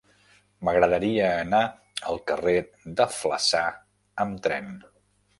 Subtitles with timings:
[0.67, 1.59] M'agradaria anar
[2.11, 2.55] al carrer
[3.01, 3.61] de Flaçà
[4.25, 4.73] amb tren.